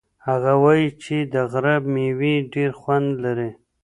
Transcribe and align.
هغه 0.27 0.53
وایي 0.63 0.87
چې 1.03 1.17
د 1.33 1.35
غره 1.51 1.75
مېوې 1.93 2.35
ډېر 2.53 2.69
خوند 2.79 3.07
لري. 3.23 3.51